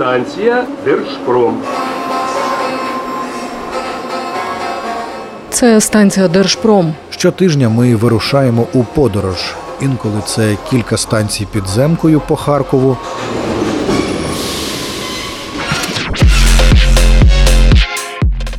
[0.00, 1.62] Станція Держпром.
[5.50, 6.94] Це станція Держпром.
[7.10, 9.54] Щотижня ми вирушаємо у подорож.
[9.80, 12.96] Інколи це кілька станцій підземкою по Харкову.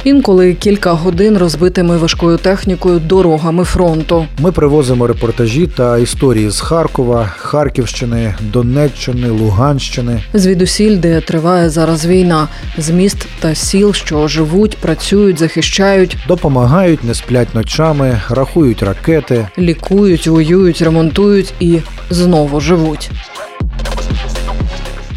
[0.03, 4.25] Інколи кілька годин розбитими важкою технікою дорогами фронту.
[4.39, 10.23] Ми привозимо репортажі та історії з Харкова, Харківщини, Донеччини, Луганщини.
[10.33, 17.13] Звідусіль, де триває зараз війна, з міст та сіл, що живуть, працюють, захищають, Допомагають, не
[17.13, 19.47] сплять ночами, рахують ракети.
[19.57, 21.79] лікують, воюють, ремонтують і
[22.09, 23.11] знову живуть.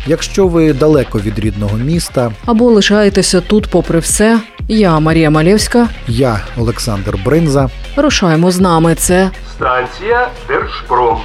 [0.07, 4.41] Якщо ви далеко від рідного міста, Або лишаєтеся тут, попри все.
[4.69, 5.89] Я Марія Малєвська.
[6.09, 7.69] я Олександр Бринза.
[7.97, 8.95] Рушаємо з нами.
[8.95, 11.19] Це Станція Держпром.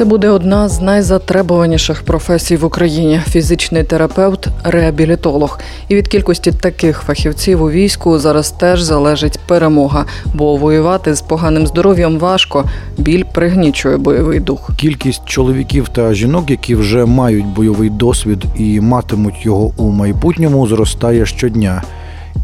[0.00, 5.58] Це буде одна з найзатребуваніших професій в Україні фізичний терапевт, реабілітолог.
[5.88, 11.66] І від кількості таких фахівців у війську зараз теж залежить перемога, бо воювати з поганим
[11.66, 12.64] здоров'ям важко.
[12.98, 14.70] Біль пригнічує бойовий дух.
[14.76, 21.26] Кількість чоловіків та жінок, які вже мають бойовий досвід і матимуть його у майбутньому, зростає
[21.26, 21.82] щодня.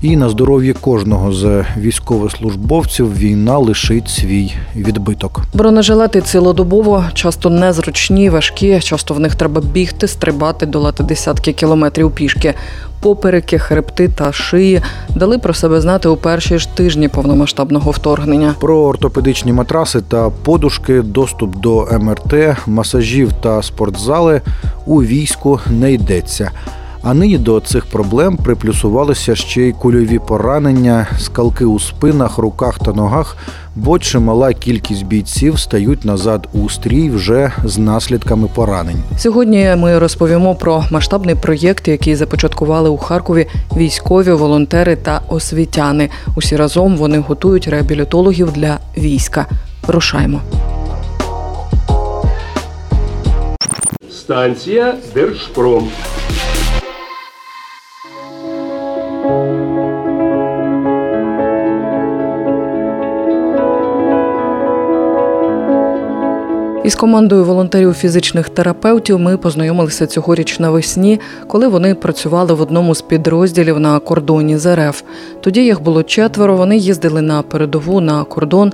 [0.03, 5.43] І на здоров'ї кожного з військовослужбовців війна лишить свій відбиток.
[5.55, 8.81] Бронежилети цілодобово, часто незручні, важкі.
[8.81, 12.55] Часто в них треба бігти, стрибати, долати десятки кілометрів пішки.
[13.01, 14.83] Попереки, хребти та шиї
[15.15, 18.55] дали про себе знати у перші ж тижні повномасштабного вторгнення.
[18.61, 24.41] Про ортопедичні матраси та подушки, доступ до МРТ, масажів та спортзали
[24.87, 26.51] у війську не йдеться.
[27.09, 32.93] А нині до цих проблем приплюсувалися ще й кульові поранення, скалки у спинах, руках та
[32.93, 33.37] ногах,
[33.77, 39.03] бо чимала кількість бійців стають назад у стрій вже з наслідками поранень.
[39.19, 46.11] Сьогодні ми розповімо про масштабний проєкт, який започаткували у Харкові військові, волонтери та освітяни.
[46.37, 49.47] Усі разом вони готують реабілітологів для війська.
[49.89, 50.41] Рушаймо.
[54.11, 55.89] Станція Держпром.
[59.27, 60.16] Música
[66.87, 73.03] Із командою волонтерів фізичних терапевтів ми познайомилися цьогоріч навесні, коли вони працювали в одному з
[73.03, 75.03] підрозділів на кордоні з РФ.
[75.41, 76.57] Тоді їх було четверо.
[76.57, 78.73] Вони їздили на передову на кордон,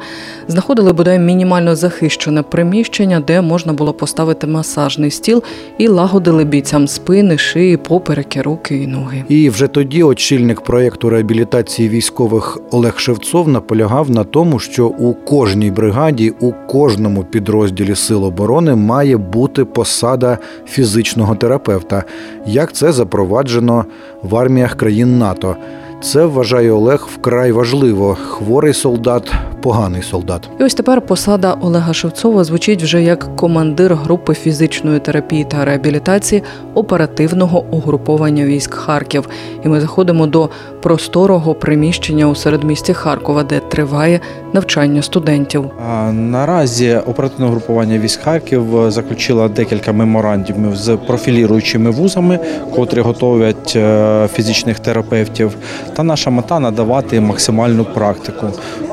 [0.48, 5.42] знаходили бодай мінімально захищене приміщення, де можна було поставити масажний стіл,
[5.78, 9.24] і лагодили бійцям спини, шиї, попереки, руки і ноги.
[9.28, 15.70] І вже тоді очільник проєкту реабілітації військових Олег Шевцов наполягав на тому, що у кожній
[15.70, 22.04] бригаді, у кожному підрозділі Сил оборони має бути посада фізичного терапевта,
[22.46, 23.84] як це запроваджено
[24.22, 25.56] в арміях країн НАТО.
[26.02, 28.14] Це вважає Олег вкрай важливо.
[28.14, 29.32] Хворий солдат,
[29.62, 30.48] поганий солдат.
[30.60, 36.42] І ось тепер посада Олега Шевцова звучить вже як командир групи фізичної терапії та реабілітації
[36.74, 39.28] оперативного угруповання військ Харків.
[39.64, 40.48] І ми заходимо до
[40.82, 44.20] просторого приміщення у середмісті Харкова, де триває
[44.52, 45.64] навчання студентів.
[45.90, 52.38] А, Наразі оперативне групування військ Харків е, заключило декілька меморандумів з профіліруючими вузами,
[52.74, 55.56] котрі готовлять е, фізичних терапевтів.
[55.94, 58.46] Та наша мета надавати максимальну практику.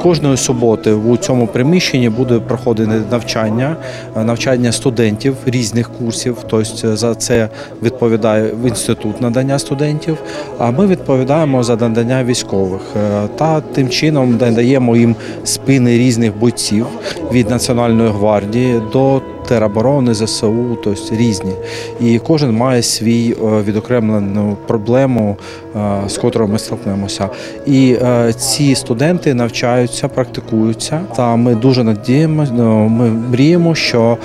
[0.04, 3.76] Кожної суботи у цьому приміщенні буде проходити навчання,
[4.18, 6.38] е, навчання студентів різних курсів.
[6.48, 7.50] Тобто за це
[7.84, 10.18] відповідає інститут надання студентів.
[10.58, 16.86] А ми відповідаємо за надання військових Е, та тим чином надаємо їм спини різних бойців
[17.32, 19.19] від Національної гвардії до
[19.50, 21.52] тероборони, ЗСУ, тобто різні.
[22.02, 25.38] І кожен має свій е, відокремлену проблему,
[25.76, 27.30] е, з котрою ми стикнемося.
[27.66, 31.02] І е, ці студенти навчаються, практикуються.
[31.16, 34.18] Та ми дуже надіємося, ми мріємо, що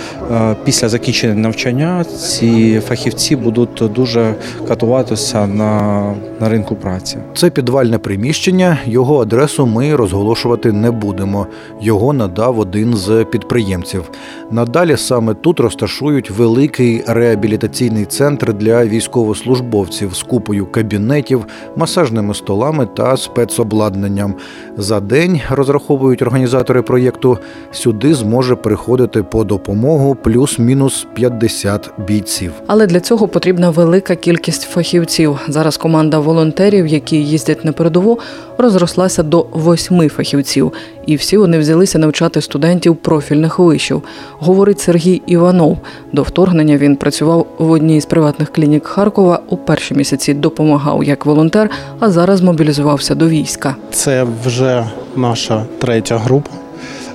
[0.65, 4.35] після закінчення навчання ці фахівці будуть дуже
[4.69, 6.03] катуватися на,
[6.41, 7.17] на ринку праці.
[7.35, 8.79] Це підвальне приміщення.
[8.87, 11.47] Його адресу ми розголошувати не будемо.
[11.81, 14.11] Його надав один з підприємців.
[14.51, 21.47] Надалі сам саме тут розташують великий реабілітаційний центр для військовослужбовців з купою кабінетів,
[21.77, 24.35] масажними столами та спецобладнанням.
[24.77, 27.39] За день розраховують організатори проєкту.
[27.73, 32.53] Сюди зможе приходити по допомогу плюс-мінус 50 бійців.
[32.67, 35.39] Але для цього потрібна велика кількість фахівців.
[35.49, 38.19] Зараз команда волонтерів, які їздять на передову,
[38.59, 40.73] розрослася до восьми фахівців,
[41.07, 44.03] і всі вони взялися навчати студентів профільних вишів.
[44.39, 45.79] Говорить Сергій Іванов.
[46.13, 49.41] До вторгнення він працював в одній з приватних клінік Харкова.
[49.49, 51.71] У перші місяці допомагав як волонтер,
[52.01, 53.77] а зараз мобілізувався до війська.
[53.91, 54.87] Це вже
[55.17, 56.51] наша третя група.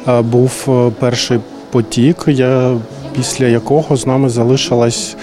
[0.08, 1.40] Е, Був е, перший
[1.72, 2.78] потік, я,
[3.16, 5.16] після якого з нами залишилось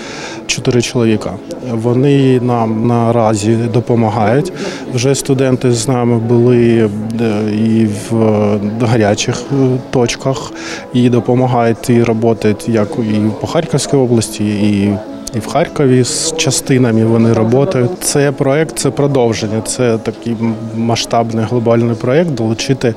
[0.47, 1.33] чотири чоловіка.
[1.73, 4.53] Вони нам наразі допомагають.
[4.95, 6.91] Вже студенти з нами були
[7.21, 10.53] е, і в е, гарячих е, точках,
[10.93, 14.93] і допомагають і працюють як і по Харківській області, і
[15.35, 17.91] і в Харкові з частинами вони працюють.
[18.01, 19.61] Це проект, це продовження.
[19.61, 20.37] Це такий
[20.77, 22.95] масштабний глобальний проект долучити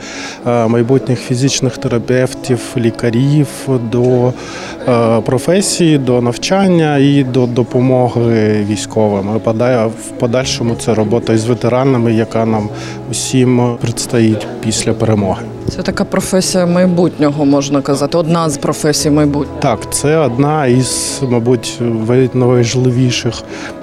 [0.48, 3.48] е, майбутніх фізичних терапевтів, лікарів
[3.92, 4.34] до
[4.88, 9.40] е, професії, до навчання і до допомоги військовим.
[9.46, 12.70] Пода- в подальшому це робота із ветеранами, яка нам
[13.12, 15.42] усім предстоїть після перемоги.
[15.69, 18.18] Це така професія майбутнього, можна казати.
[18.18, 19.60] Одна з професій майбутнього.
[19.62, 21.80] Так, це одна із, мабуть,
[22.33, 23.33] найважливіших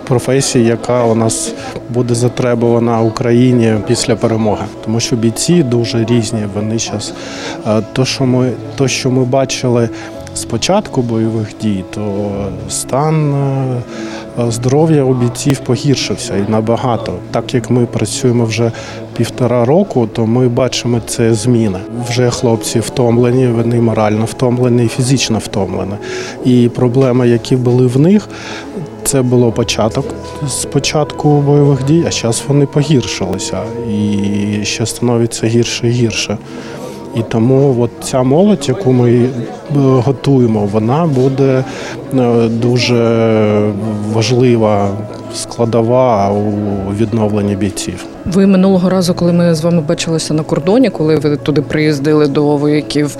[0.04, 1.52] професій, яка у нас
[1.90, 4.64] буде затребувана Україні після перемоги.
[4.84, 6.40] Тому що бійці дуже різні.
[6.54, 7.14] Вони зараз
[7.92, 9.88] то, що ми, то, що ми бачили
[10.34, 12.30] з початку бойових дій, то
[12.68, 13.82] стан е,
[14.38, 17.12] здоров'я у бійців погіршився і набагато.
[17.30, 18.72] Так як ми працюємо вже
[19.16, 21.78] півтора року, то ми бачимо це зміни.
[22.08, 25.94] Вже хлопці втомлені, вони морально втомлені, і фізично втомлені.
[26.44, 28.28] І проблеми, які були в них,
[29.04, 30.06] це було початок
[30.48, 36.38] з початку бойових дій, а зараз вони погіршилися і ще становиться гірше і гірше.
[37.16, 39.28] І тому от ця молодь, яку ми е,
[39.78, 41.64] готуємо, вона буде
[42.14, 43.72] е, дуже
[44.12, 44.88] важлива
[45.34, 46.52] складова у
[47.00, 48.04] відновленні бійців.
[48.24, 52.56] Ви минулого разу, коли ми з вами бачилися на кордоні, коли ви туди приїздили до
[52.56, 53.16] вояків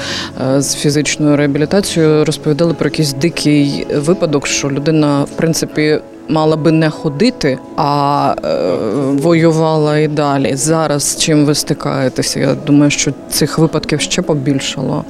[0.57, 6.73] е, з фізичною реабілітацією, розповідали про якийсь дикий випадок, що людина, в принципі, мала би
[6.73, 8.77] не ходити, а е,
[9.23, 10.57] воювала і далі.
[10.57, 12.41] Зараз чим ви стикаєтеся?
[12.41, 15.05] Я думаю, що цих випадків ще побільшало.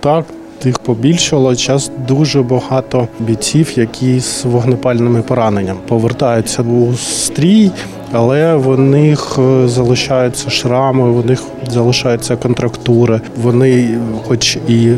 [0.00, 0.24] Так,
[0.58, 1.56] тих побільшало.
[1.56, 7.70] Час дуже багато бійців, які з вогнепальними пораненням повертаються у стрій,
[8.12, 13.20] але в них е, залишаються шрами, в них залишаються контрактури.
[13.42, 13.98] Вони,
[14.28, 14.92] хоч і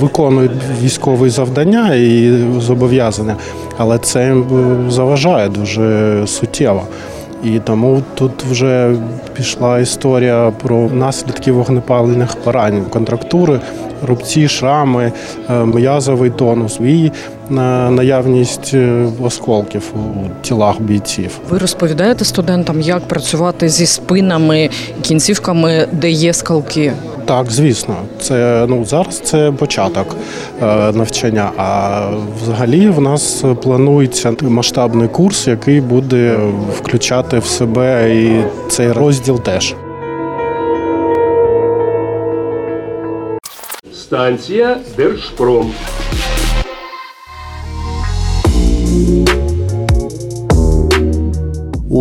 [0.00, 0.52] виконують
[0.82, 3.36] військові завдання і зобов'язання,
[3.78, 4.44] але це е,
[4.88, 6.82] заважає дуже суттєво.
[7.44, 8.96] І тому тут вже
[9.36, 13.60] пішла історія про наслідки вогнепальних поранень, контрактури,
[14.06, 15.12] рубці, шрами,
[15.50, 17.12] е, м'язовий тонус і
[17.50, 17.54] е,
[17.90, 21.38] наявність е, осколків у тілах бійців.
[21.50, 24.70] Ви розповідаєте студентам, як працювати зі спинами,
[25.02, 26.92] кінцівками, де є скалки.
[27.26, 30.16] Так, звісно, це ну зараз це початок
[30.62, 31.50] е, навчання.
[31.56, 32.00] А
[32.42, 36.36] взагалі в нас планується масштабний курс, який буде
[36.76, 39.74] включати в себе і цей розділ теж.
[43.92, 45.70] Станція Держпром.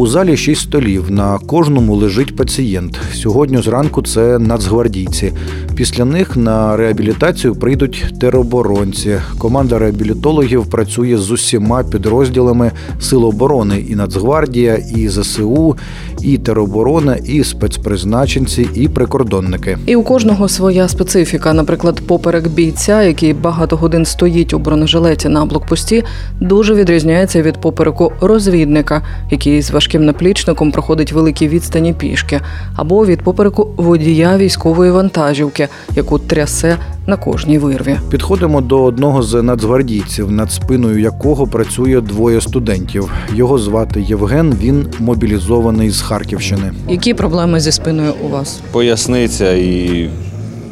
[0.04, 1.12] У залі шість столів.
[1.12, 3.00] На кожному лежить пацієнт.
[3.14, 5.34] Сьогодні зранку це нацгвардійці.
[5.76, 9.16] Після них на реабілітацію прийдуть тероборонці.
[9.38, 15.76] Команда реабілітологів працює з усіма підрозділами Сил оборони і Нацгвардія, і ЗСУ,
[16.22, 19.78] і тероборона, і спецпризначенці, і прикордонники.
[19.86, 21.54] І у кожного своя специфіка.
[21.54, 26.04] Наприклад, поперек бійця, який багато годин стоїть у бронежилеті на блокпості,
[26.42, 32.42] дуже відрізняється від попереку розвідника, який з важким наплічником проходить великі відстані пішки,
[32.76, 37.98] або від попереку водія військової вантажівки, яку трясе на кожній вирві.
[38.10, 43.12] Підходимо до одного з нацгвардійців, над спиною якого працює двоє студентів.
[43.34, 44.54] Його звати Євген.
[44.62, 46.72] Він мобілізований з Харківщини.
[46.90, 48.62] Які проблеми зі спиною у вас?
[48.72, 50.10] Поясниця і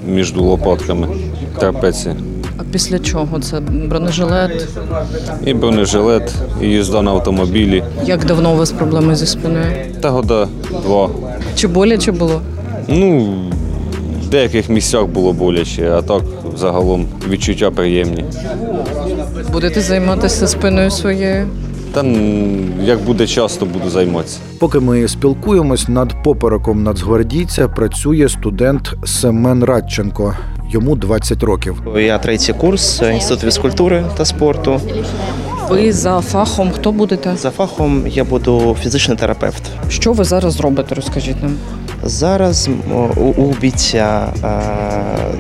[0.07, 1.07] між лопатками
[1.59, 2.15] трапеція.
[2.61, 4.67] А після чого це бронежилет?
[5.45, 7.83] І бронежилет, і їзда на автомобілі.
[8.05, 9.65] Як давно у вас проблеми зі спиною?
[10.01, 10.47] Та года
[10.85, 11.09] два.
[11.55, 12.41] Чи боляче було?
[12.87, 13.33] Ну,
[14.23, 16.21] в деяких місцях було боляче, а так
[16.57, 18.25] загалом відчуття приємні.
[19.51, 21.47] Будете займатися спиною своєю?
[21.93, 22.05] Та
[22.83, 24.39] як буде час, то буду займатися.
[24.59, 30.35] Поки ми спілкуємось над попереком нацгвардійця, працює студент Семен Радченко.
[30.73, 31.81] Йому 20 років.
[31.97, 34.81] Я третій курс Інституту фізкультури та спорту.
[35.69, 37.35] Ви за фахом хто будете?
[37.35, 39.63] За фахом я буду фізичний терапевт.
[39.89, 40.95] Що ви зараз робите?
[40.95, 41.55] Розкажіть нам.
[42.03, 42.69] Зараз
[43.37, 44.47] у, бійця е,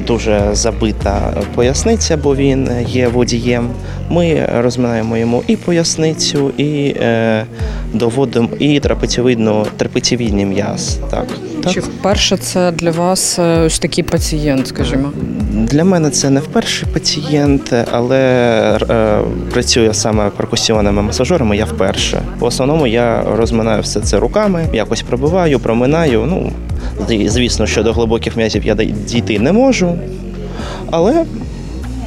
[0.07, 3.69] дуже забита поясниця, бо він є водієм.
[4.09, 7.45] Ми розминаємо йому і поясницю, і е,
[7.93, 10.99] доводимо і трапеціовидну трапеціовідний м'яз.
[11.11, 11.27] Так,
[11.63, 11.73] так.
[11.73, 15.11] Чи вперше це для вас е, ось такий пацієнт, скажімо?
[15.61, 18.19] Для мене це не вперше пацієнт, але
[18.89, 19.19] е,
[19.51, 21.57] працюю саме перкусіонними масажерами.
[21.57, 22.21] Я вперше.
[22.39, 26.25] В основному я розминаю все це руками, якось пробиваю, проминаю.
[26.29, 26.51] Ну
[27.27, 29.95] звісно, що до глибоких м'язів я дійти не можу,
[30.91, 31.25] але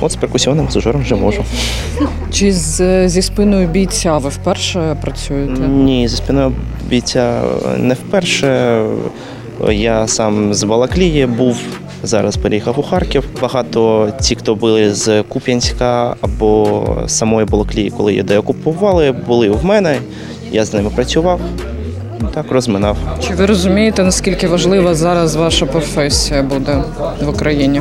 [0.00, 1.44] от з перкусіонним масажером вже можу.
[2.32, 5.61] Чи з, зі спиною бійця ви вперше працюєте?
[5.61, 6.52] Ні, зі спиною
[6.88, 7.42] бійця
[7.78, 8.80] не вперше.
[9.70, 11.56] Я сам з Балаклії був.
[12.04, 13.25] Зараз переїхав у Харків.
[13.42, 19.99] Багато ті, хто були з Куп'янська або самої Балаклії, коли її деокупували, були в мене.
[20.52, 21.40] Я з ними працював.
[22.35, 22.97] Так розминав.
[23.28, 26.83] Чи ви розумієте, наскільки важлива зараз ваша професія буде
[27.23, 27.81] в Україні?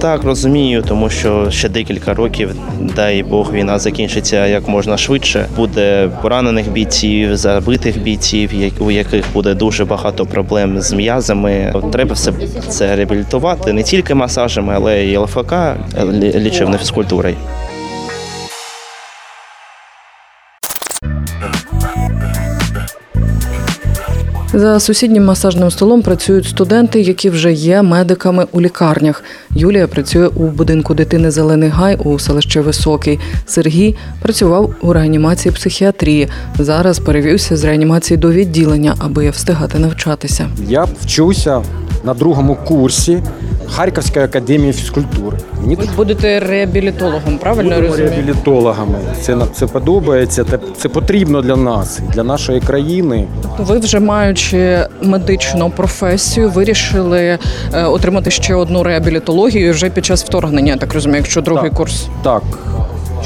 [0.00, 2.50] Так, розумію, тому що ще декілька років,
[2.96, 5.46] дай Бог, війна закінчиться як можна швидше.
[5.56, 11.74] Буде поранених бійців, забитих бійців, у яких буде дуже багато проблем з м'язами.
[11.92, 12.32] Треба все
[12.68, 15.52] це реабілітувати не тільки масажами, але й ЛФК,
[16.02, 17.34] лі- лічебною фізкультурою.
[24.58, 29.24] За сусіднім масажним столом працюють студенти, які вже є медиками у лікарнях.
[29.50, 33.18] Юлія працює у будинку дитини Зелений Гай у селищі Високий.
[33.46, 36.28] Сергій працював у реанімації психіатрії.
[36.58, 40.48] Зараз перевівся з реанімації до відділення, аби встигати навчатися.
[40.68, 41.62] Я вчуся
[42.04, 43.22] на другому курсі
[43.70, 45.36] Харківської академії фізкультури.
[45.60, 48.10] Мені Ви будете реабілітологом, правильно Будемо розумію?
[48.14, 48.98] реабілітологами.
[49.22, 50.44] Це це подобається.
[50.44, 53.26] Це, це потрібно для нас, для нашої країни.
[53.58, 57.38] Ви вже маючи медичну професію, вирішили
[57.74, 60.72] е, отримати ще одну реабілітологію вже під час вторгнення.
[60.72, 61.78] Я так розумію, якщо другий Так.
[61.78, 62.06] курс.
[62.22, 62.42] Так.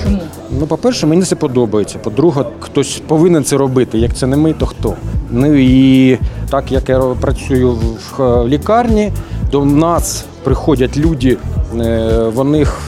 [0.05, 0.19] Чому?
[0.61, 1.99] Ну, по-перше, мені це подобається.
[1.99, 3.99] По-друге, хтось повинен це робити.
[3.99, 4.95] Як це не ми, то хто?
[5.31, 6.19] Ну і
[6.51, 7.71] так як я працюю
[8.19, 9.13] в е, лікарні,
[9.53, 11.37] до нас приходять люди,
[11.75, 12.79] е, в них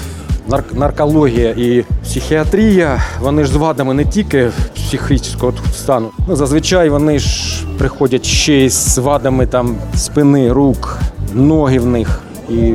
[0.73, 6.11] наркологія і психіатрія, вони ж з вадами не тільки психічного стану.
[6.29, 10.99] Ну, зазвичай вони ж приходять ще й з вадами там спини, рук,
[11.35, 12.21] ноги в них.
[12.49, 12.73] І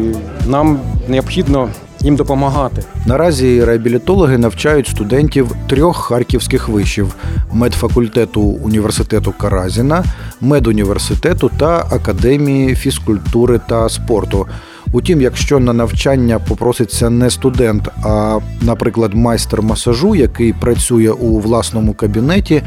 [0.48, 1.70] нам необхідно
[2.02, 2.84] їм допомагати.
[3.06, 7.16] Наразі реабілітологи навчають студентів трьох харківських вишів:
[7.54, 10.04] медфакультету університету Каразіна,
[10.42, 14.48] медуніверситету та академії фізкультури та спорту.
[14.92, 21.94] Утім, якщо на навчання попроситься не студент, а, наприклад, майстер масажу, який працює у власному
[21.94, 22.62] кабінеті,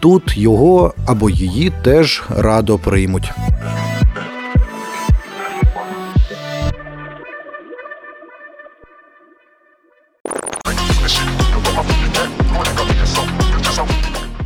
[0.00, 3.30] тут його або її теж радо приймуть.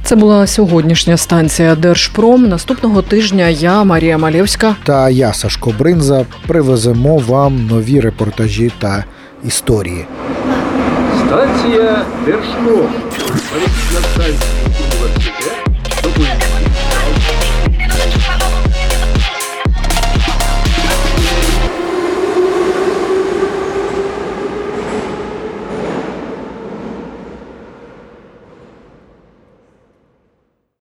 [0.07, 2.49] Це була сьогоднішня станція Держпром.
[2.49, 9.05] Наступного тижня я, Марія Малєвська, Та я, Сашко Бринза, привеземо вам нові репортажі та
[9.45, 10.07] історії.
[11.27, 12.89] Станція Держпром.